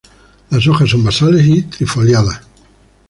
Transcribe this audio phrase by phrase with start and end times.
[0.49, 2.41] La hojas son basales y trifoliadas.